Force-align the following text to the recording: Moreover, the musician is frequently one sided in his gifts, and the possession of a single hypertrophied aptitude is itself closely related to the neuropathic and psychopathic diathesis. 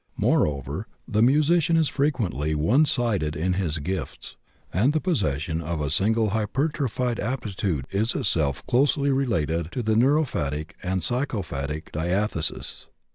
Moreover, 0.17 0.87
the 1.07 1.21
musician 1.21 1.77
is 1.77 1.87
frequently 1.87 2.55
one 2.55 2.85
sided 2.85 3.35
in 3.35 3.53
his 3.53 3.77
gifts, 3.77 4.35
and 4.73 4.93
the 4.93 4.99
possession 4.99 5.61
of 5.61 5.79
a 5.79 5.91
single 5.91 6.31
hypertrophied 6.31 7.19
aptitude 7.19 7.85
is 7.91 8.15
itself 8.15 8.65
closely 8.65 9.11
related 9.11 9.71
to 9.73 9.83
the 9.83 9.93
neuropathic 9.95 10.71
and 10.81 11.03
psychopathic 11.03 11.91
diathesis. 11.91 12.87